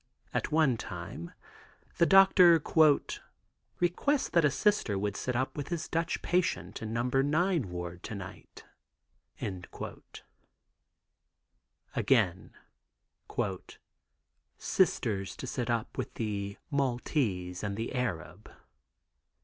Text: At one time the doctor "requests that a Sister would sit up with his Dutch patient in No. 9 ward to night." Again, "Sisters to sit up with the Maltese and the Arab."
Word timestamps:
At 0.33 0.51
one 0.51 0.77
time 0.77 1.31
the 1.99 2.07
doctor 2.07 2.53
"requests 3.79 4.29
that 4.29 4.43
a 4.43 4.49
Sister 4.49 4.97
would 4.97 5.15
sit 5.15 5.35
up 5.35 5.55
with 5.55 5.67
his 5.67 5.87
Dutch 5.87 6.23
patient 6.23 6.81
in 6.81 6.91
No. 6.91 7.03
9 7.03 7.69
ward 7.69 8.01
to 8.01 8.15
night." 8.15 8.65
Again, 11.95 12.51
"Sisters 14.57 15.35
to 15.37 15.45
sit 15.45 15.69
up 15.69 15.95
with 15.95 16.15
the 16.15 16.57
Maltese 16.71 17.63
and 17.63 17.77
the 17.77 17.93
Arab." 17.93 18.51